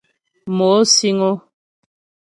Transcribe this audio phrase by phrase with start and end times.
[0.55, 1.31] Mo síŋ ó.